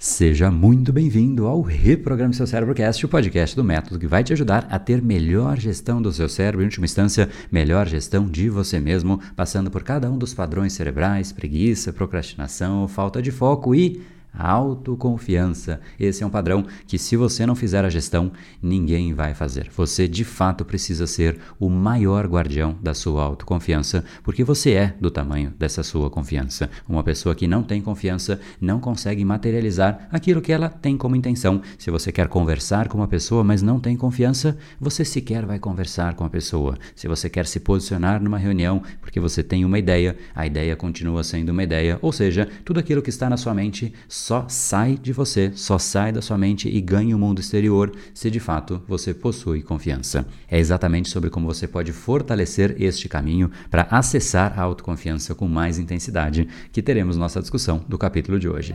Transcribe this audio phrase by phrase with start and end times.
[0.00, 4.64] Seja muito bem-vindo ao Reprograme Seu Cérebrocast, o podcast do método que vai te ajudar
[4.70, 9.20] a ter melhor gestão do seu cérebro, em última instância, melhor gestão de você mesmo,
[9.34, 14.00] passando por cada um dos padrões cerebrais, preguiça, procrastinação, falta de foco e
[14.32, 15.80] autoconfiança.
[15.98, 18.32] Esse é um padrão que, se você não fizer a gestão,
[18.62, 19.70] ninguém vai fazer.
[19.76, 25.10] Você, de fato, precisa ser o maior guardião da sua autoconfiança, porque você é do
[25.10, 26.70] tamanho dessa sua confiança.
[26.88, 31.60] Uma pessoa que não tem confiança não consegue materializar aquilo que ela tem como intenção.
[31.78, 36.14] Se você quer conversar com uma pessoa, mas não tem confiança, você sequer vai conversar
[36.14, 36.76] com a pessoa.
[36.94, 41.24] Se você quer se posicionar numa reunião porque você tem uma ideia, a ideia continua
[41.24, 45.12] sendo uma ideia, ou seja, tudo aquilo que está na sua mente só sai de
[45.12, 49.14] você, só sai da sua mente e ganha o mundo exterior se de fato você
[49.14, 50.26] possui confiança.
[50.50, 55.78] É exatamente sobre como você pode fortalecer este caminho para acessar a autoconfiança com mais
[55.78, 58.74] intensidade que teremos nossa discussão do capítulo de hoje.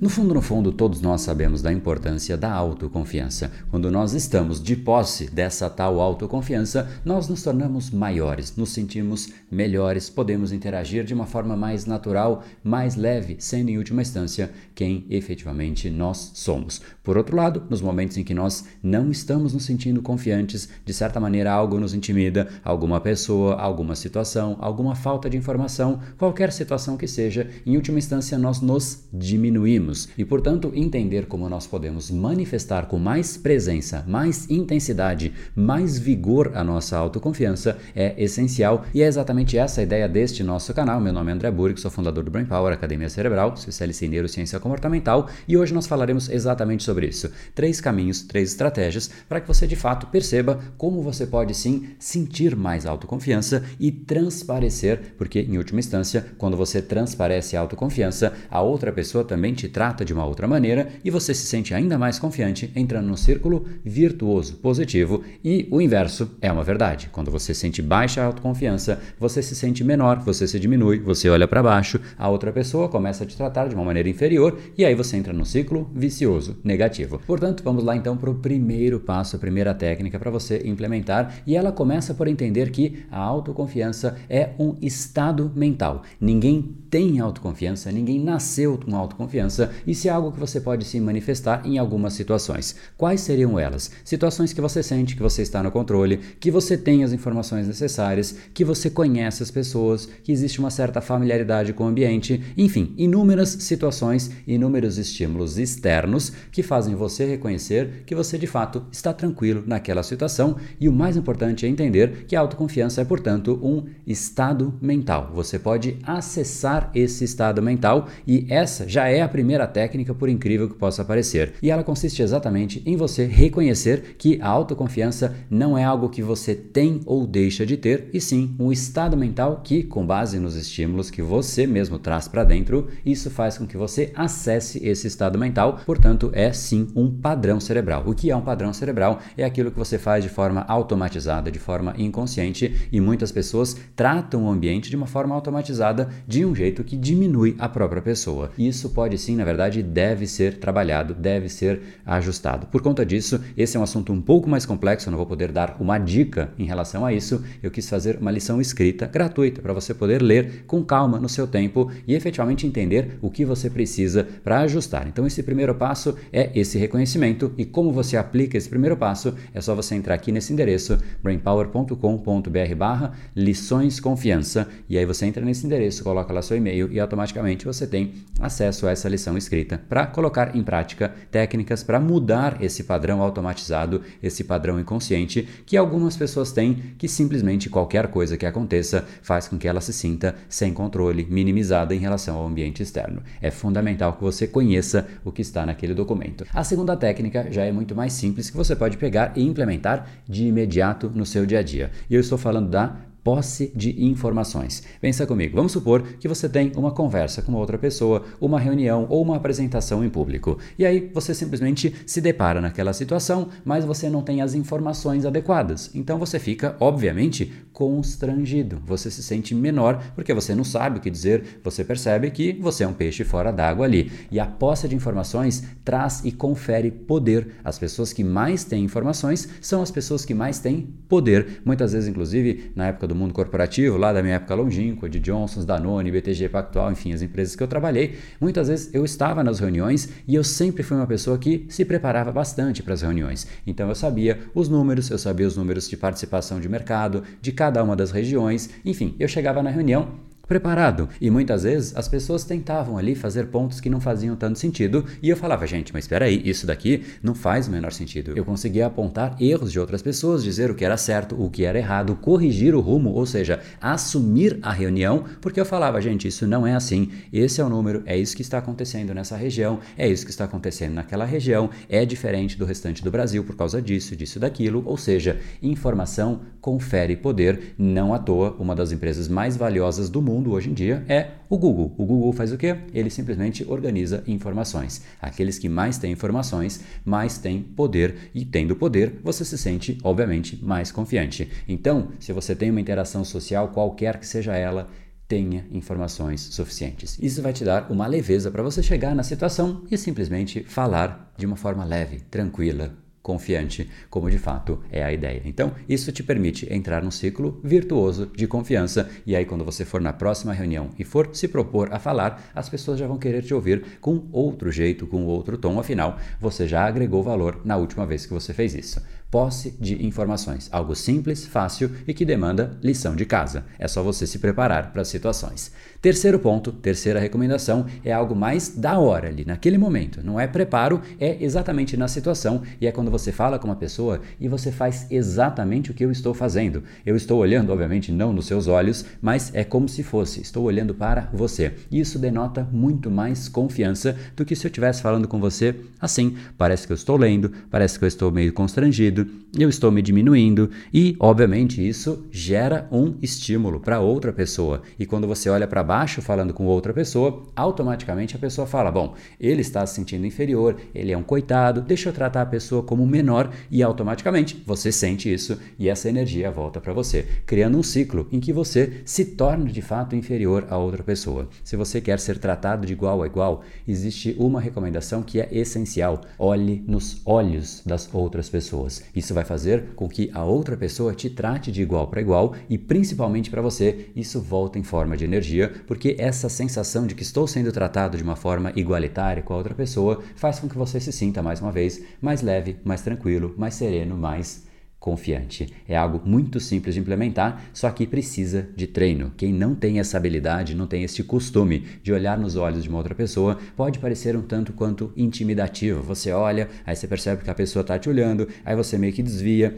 [0.00, 3.50] No fundo, no fundo, todos nós sabemos da importância da autoconfiança.
[3.68, 10.08] Quando nós estamos de posse dessa tal autoconfiança, nós nos tornamos maiores, nos sentimos melhores,
[10.08, 15.90] podemos interagir de uma forma mais natural, mais leve, sendo em última instância quem efetivamente
[15.90, 16.80] nós somos.
[17.02, 21.18] Por outro lado, nos momentos em que nós não estamos nos sentindo confiantes, de certa
[21.18, 27.08] maneira algo nos intimida, alguma pessoa, alguma situação, alguma falta de informação, qualquer situação que
[27.08, 32.98] seja, em última instância nós nos diminuímos e, portanto, entender como nós podemos manifestar com
[32.98, 39.80] mais presença, mais intensidade, mais vigor a nossa autoconfiança é essencial e é exatamente essa
[39.80, 41.00] a ideia deste nosso canal.
[41.00, 44.60] Meu nome é André Burg, sou fundador do Brain Power Academia Cerebral, especialista em neurociência
[44.60, 47.30] comportamental e hoje nós falaremos exatamente sobre isso.
[47.54, 52.56] Três caminhos, três estratégias para que você de fato perceba como você pode sim sentir
[52.56, 58.92] mais autoconfiança e transparecer, porque em última instância, quando você transparece a autoconfiança, a outra
[58.92, 62.68] pessoa também te trata de uma outra maneira e você se sente ainda mais confiante
[62.74, 67.08] entrando no círculo virtuoso positivo e o inverso é uma verdade.
[67.12, 71.62] Quando você sente baixa autoconfiança, você se sente menor, você se diminui, você olha para
[71.62, 75.16] baixo, a outra pessoa começa a te tratar de uma maneira inferior e aí você
[75.16, 77.20] entra no ciclo vicioso negativo.
[77.24, 81.54] Portanto, vamos lá então para o primeiro passo, a primeira técnica para você implementar e
[81.54, 86.02] ela começa por entender que a autoconfiança é um estado mental.
[86.20, 91.62] Ninguém tem autoconfiança, ninguém nasceu com autoconfiança, isso é algo que você pode se manifestar
[91.64, 92.76] em algumas situações.
[92.96, 93.90] Quais seriam elas?
[94.04, 98.34] Situações que você sente que você está no controle, que você tem as informações necessárias,
[98.52, 103.48] que você conhece as pessoas, que existe uma certa familiaridade com o ambiente, enfim, inúmeras
[103.48, 110.02] situações, inúmeros estímulos externos que fazem você reconhecer que você de fato está tranquilo naquela
[110.02, 115.30] situação e o mais importante é entender que a autoconfiança é, portanto, um estado mental.
[115.34, 120.68] Você pode acessar esse estado mental e essa já é a primeira técnica, por incrível
[120.68, 121.54] que possa parecer.
[121.62, 126.54] E ela consiste exatamente em você reconhecer que a autoconfiança não é algo que você
[126.54, 131.10] tem ou deixa de ter, e sim um estado mental que, com base nos estímulos
[131.10, 135.80] que você mesmo traz para dentro, isso faz com que você acesse esse estado mental.
[135.84, 138.02] Portanto, é sim um padrão cerebral.
[138.06, 139.20] O que é um padrão cerebral?
[139.36, 144.44] É aquilo que você faz de forma automatizada, de forma inconsciente, e muitas pessoas tratam
[144.44, 148.50] o ambiente de uma forma automatizada de um jeito que diminui a própria pessoa.
[148.58, 152.66] Isso pode sim, na verdade, deve ser trabalhado, deve ser ajustado.
[152.66, 155.50] Por conta disso, esse é um assunto um pouco mais complexo, eu não vou poder
[155.50, 157.42] dar uma dica em relação a isso.
[157.62, 161.46] Eu quis fazer uma lição escrita gratuita para você poder ler com calma no seu
[161.46, 165.06] tempo e efetivamente entender o que você precisa para ajustar.
[165.06, 169.60] Então, esse primeiro passo é esse reconhecimento e como você aplica esse primeiro passo é
[169.60, 176.02] só você entrar aqui nesse endereço brainpower.com.br/barra lições confiança e aí você entra nesse endereço,
[176.04, 180.54] coloca lá seu e-mail e automaticamente você tem acesso a essa lição escrita para colocar
[180.54, 186.74] em prática técnicas para mudar esse padrão automatizado, esse padrão inconsciente que algumas pessoas têm,
[186.98, 191.94] que simplesmente qualquer coisa que aconteça faz com que ela se sinta sem controle, minimizada
[191.94, 193.22] em relação ao ambiente externo.
[193.40, 196.44] É fundamental que você conheça o que está naquele documento.
[196.52, 200.46] A segunda técnica já é muito mais simples que você pode pegar e implementar de
[200.46, 201.90] imediato no seu dia a dia.
[202.10, 204.82] E eu estou falando da posse de informações.
[205.02, 209.20] Pensa comigo, vamos supor que você tem uma conversa com outra pessoa, uma reunião ou
[209.20, 210.56] uma apresentação em público.
[210.78, 215.90] E aí você simplesmente se depara naquela situação, mas você não tem as informações adequadas.
[215.94, 221.10] Então você fica, obviamente, constrangido, você se sente menor porque você não sabe o que
[221.10, 224.10] dizer, você percebe que você é um peixe fora d'água ali.
[224.30, 227.56] E a posse de informações traz e confere poder.
[227.62, 231.60] As pessoas que mais têm informações são as pessoas que mais têm poder.
[231.62, 235.66] Muitas vezes, inclusive, na época do mundo corporativo, lá da minha época longínqua, de Johnson's,
[235.66, 240.08] Danone, BTG Pactual, enfim, as empresas que eu trabalhei, muitas vezes eu estava nas reuniões
[240.26, 243.46] e eu sempre fui uma pessoa que se preparava bastante para as reuniões.
[243.66, 247.82] Então eu sabia os números, eu sabia os números de participação de mercado, de cada
[247.82, 251.08] uma das regiões, enfim, eu chegava na reunião preparado.
[251.20, 255.28] E muitas vezes as pessoas tentavam ali fazer pontos que não faziam tanto sentido e
[255.28, 258.32] eu falava, gente, mas espera aí, isso daqui não faz o menor sentido.
[258.34, 261.78] Eu conseguia apontar erros de outras pessoas, dizer o que era certo, o que era
[261.78, 266.66] errado, corrigir o rumo, ou seja, assumir a reunião, porque eu falava, gente, isso não
[266.66, 267.10] é assim.
[267.30, 270.44] Esse é o número, é isso que está acontecendo nessa região, é isso que está
[270.44, 274.96] acontecendo naquela região, é diferente do restante do Brasil por causa disso, disso, daquilo, ou
[274.96, 280.52] seja, informação confere poder, não à toa, uma das empresas mais valiosas do mundo mundo
[280.52, 281.92] hoje em dia é o Google.
[281.98, 282.76] O Google faz o quê?
[282.94, 285.02] Ele simplesmente organiza informações.
[285.20, 290.62] Aqueles que mais têm informações, mais têm poder e tendo poder, você se sente, obviamente,
[290.64, 291.50] mais confiante.
[291.68, 294.88] Então, se você tem uma interação social, qualquer que seja ela,
[295.26, 297.18] tenha informações suficientes.
[297.20, 301.44] Isso vai te dar uma leveza para você chegar na situação e simplesmente falar de
[301.44, 302.94] uma forma leve, tranquila,
[303.28, 305.42] confiante, como de fato é a ideia.
[305.44, 310.00] Então, isso te permite entrar num ciclo virtuoso de confiança e aí quando você for
[310.00, 313.52] na próxima reunião e for se propor a falar, as pessoas já vão querer te
[313.52, 318.24] ouvir com outro jeito, com outro tom, afinal, você já agregou valor na última vez
[318.24, 319.02] que você fez isso.
[319.30, 323.66] Posse de informações, algo simples, fácil e que demanda lição de casa.
[323.78, 325.70] É só você se preparar para as situações.
[326.00, 330.20] Terceiro ponto, terceira recomendação é algo mais da hora ali, naquele momento.
[330.22, 334.20] Não é preparo, é exatamente na situação e é quando você fala com uma pessoa
[334.38, 336.84] e você faz exatamente o que eu estou fazendo.
[337.04, 340.94] Eu estou olhando, obviamente, não nos seus olhos, mas é como se fosse, estou olhando
[340.94, 341.74] para você.
[341.90, 346.36] Isso denota muito mais confiança do que se eu estivesse falando com você assim.
[346.56, 350.70] Parece que eu estou lendo, parece que eu estou meio constrangido eu estou me diminuindo
[350.92, 354.82] e, obviamente, isso gera um estímulo para outra pessoa.
[354.98, 359.14] E quando você olha para baixo falando com outra pessoa, automaticamente a pessoa fala: Bom,
[359.40, 363.06] ele está se sentindo inferior, ele é um coitado, deixa eu tratar a pessoa como
[363.06, 368.28] menor e automaticamente você sente isso e essa energia volta para você, criando um ciclo
[368.30, 371.48] em que você se torna de fato inferior a outra pessoa.
[371.64, 376.20] Se você quer ser tratado de igual a igual, existe uma recomendação que é essencial:
[376.38, 379.02] olhe nos olhos das outras pessoas.
[379.16, 382.76] Isso vai fazer com que a outra pessoa te trate de igual para igual e
[382.76, 387.46] principalmente para você, isso volta em forma de energia, porque essa sensação de que estou
[387.46, 391.12] sendo tratado de uma forma igualitária com a outra pessoa faz com que você se
[391.12, 394.66] sinta mais uma vez mais leve, mais tranquilo, mais sereno, mais
[394.98, 395.72] confiante.
[395.86, 399.32] É algo muito simples de implementar, só que precisa de treino.
[399.36, 402.98] Quem não tem essa habilidade, não tem este costume de olhar nos olhos de uma
[402.98, 406.02] outra pessoa, pode parecer um tanto quanto intimidativo.
[406.02, 409.22] Você olha, aí você percebe que a pessoa está te olhando, aí você meio que
[409.22, 409.74] desvia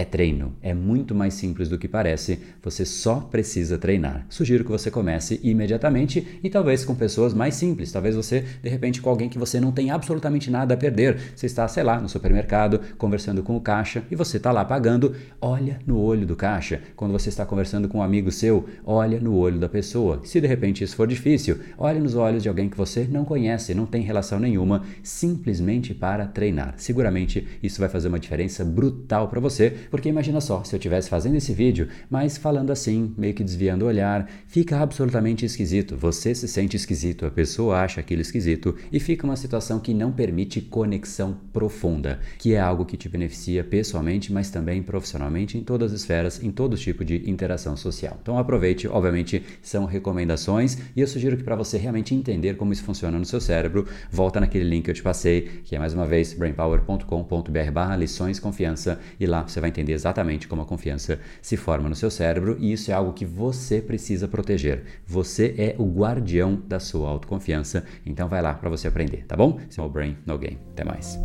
[0.00, 4.24] é treino, é muito mais simples do que parece, você só precisa treinar.
[4.28, 9.02] Sugiro que você comece imediatamente e talvez com pessoas mais simples, talvez você, de repente,
[9.02, 11.18] com alguém que você não tem absolutamente nada a perder.
[11.34, 15.16] Você está, sei lá, no supermercado, conversando com o caixa e você está lá pagando,
[15.40, 16.80] olha no olho do caixa.
[16.94, 20.20] Quando você está conversando com um amigo seu, olha no olho da pessoa.
[20.22, 23.74] Se de repente isso for difícil, olhe nos olhos de alguém que você não conhece,
[23.74, 26.74] não tem relação nenhuma, simplesmente para treinar.
[26.76, 31.08] Seguramente isso vai fazer uma diferença brutal para você porque imagina só, se eu estivesse
[31.08, 35.96] fazendo esse vídeo, mas falando assim, meio que desviando o olhar, fica absolutamente esquisito.
[35.96, 40.12] Você se sente esquisito, a pessoa acha aquilo esquisito e fica uma situação que não
[40.12, 45.92] permite conexão profunda, que é algo que te beneficia pessoalmente, mas também profissionalmente em todas
[45.92, 48.18] as esferas, em todo tipo de interação social.
[48.22, 52.84] Então aproveite, obviamente são recomendações e eu sugiro que para você realmente entender como isso
[52.84, 56.06] funciona no seu cérebro, volta naquele link que eu te passei, que é mais uma
[56.06, 61.94] vez brainpower.com.br/lições confiança e lá você vai entender exatamente como a confiança se forma no
[61.94, 64.84] seu cérebro e isso é algo que você precisa proteger.
[65.06, 69.60] Você é o guardião da sua autoconfiança, então vai lá para você aprender, tá bom?
[69.70, 70.58] Small Brain, No Game.
[70.72, 71.18] Até mais.